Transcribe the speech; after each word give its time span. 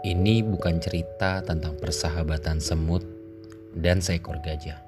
Ini 0.00 0.40
bukan 0.40 0.80
cerita 0.80 1.44
tentang 1.44 1.76
persahabatan 1.76 2.56
semut 2.56 3.04
dan 3.76 4.00
seekor 4.00 4.40
gajah, 4.40 4.80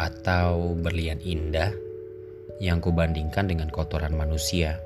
atau 0.00 0.72
berlian 0.72 1.20
indah 1.20 1.76
yang 2.64 2.80
kubandingkan 2.80 3.44
dengan 3.44 3.68
kotoran 3.68 4.16
manusia. 4.16 4.80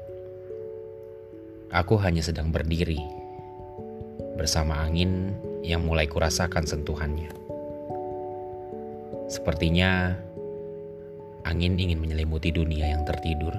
Aku 1.70 1.94
hanya 2.02 2.26
sedang 2.26 2.50
berdiri 2.50 2.98
bersama 4.34 4.82
angin 4.82 5.30
yang 5.62 5.86
mulai 5.86 6.10
kurasakan 6.10 6.66
sentuhannya. 6.66 7.30
Sepertinya 9.30 10.18
angin 11.46 11.78
ingin 11.78 12.02
menyelimuti 12.02 12.50
dunia 12.50 12.90
yang 12.90 13.06
tertidur. 13.06 13.54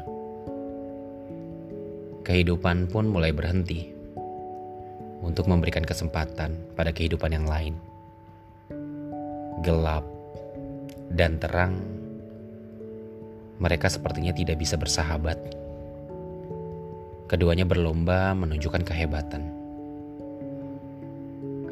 Kehidupan 2.28 2.92
pun 2.92 3.08
mulai 3.08 3.32
berhenti 3.32 3.93
untuk 5.24 5.48
memberikan 5.48 5.88
kesempatan 5.88 6.76
pada 6.76 6.92
kehidupan 6.92 7.32
yang 7.32 7.48
lain. 7.48 7.80
Gelap 9.64 10.04
dan 11.08 11.40
terang, 11.40 11.80
mereka 13.64 13.88
sepertinya 13.88 14.36
tidak 14.36 14.60
bisa 14.60 14.76
bersahabat. 14.76 15.40
Keduanya 17.32 17.64
berlomba 17.64 18.36
menunjukkan 18.36 18.84
kehebatan. 18.84 19.44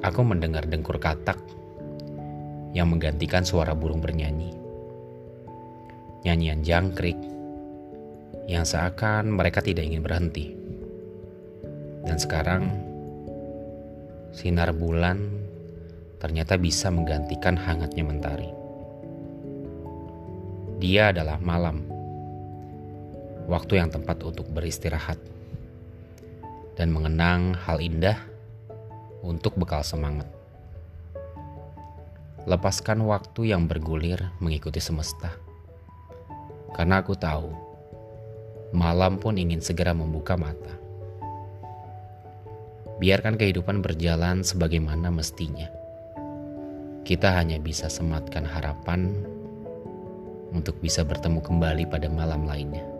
Aku 0.02 0.26
mendengar 0.26 0.66
dengkur 0.66 0.98
katak 0.98 1.38
yang 2.72 2.90
menggantikan 2.90 3.44
suara 3.44 3.76
burung 3.76 4.02
bernyanyi. 4.02 4.56
Nyanyian 6.26 6.64
jangkrik 6.64 7.20
yang 8.50 8.66
seakan 8.66 9.30
mereka 9.30 9.62
tidak 9.62 9.86
ingin 9.86 10.02
berhenti. 10.02 10.56
Dan 12.02 12.18
sekarang 12.18 12.91
sinar 14.32 14.72
bulan 14.72 15.28
ternyata 16.24 16.56
bisa 16.56 16.88
menggantikan 16.88 17.60
hangatnya 17.60 18.04
mentari. 18.08 18.50
Dia 20.82 21.14
adalah 21.14 21.38
malam, 21.38 21.86
waktu 23.46 23.78
yang 23.78 23.94
tepat 23.94 24.24
untuk 24.26 24.50
beristirahat 24.50 25.20
dan 26.80 26.90
mengenang 26.90 27.54
hal 27.54 27.78
indah 27.78 28.18
untuk 29.22 29.54
bekal 29.59 29.86
semangat. 29.86 30.26
Lepaskan 32.50 33.06
waktu 33.06 33.54
yang 33.54 33.70
bergulir 33.70 34.34
mengikuti 34.42 34.82
semesta, 34.82 35.30
karena 36.74 37.06
aku 37.06 37.14
tahu 37.14 37.54
malam 38.74 39.22
pun 39.22 39.38
ingin 39.38 39.62
segera 39.62 39.94
membuka 39.94 40.34
mata 40.34 40.82
biarkan 43.02 43.33
kehidupan 43.33 43.81
berjalan 43.81 44.45
sebagaimana 44.45 45.09
mestinya. 45.09 45.66
Kita 47.02 47.33
hanya 47.33 47.57
bisa 47.57 47.89
sematkan 47.89 48.45
harapan 48.45 49.25
untuk 50.53 50.77
bisa 50.77 51.02
bertemu 51.02 51.41
kembali 51.41 51.89
pada 51.89 52.05
malam 52.13 52.45
lainnya. 52.45 52.91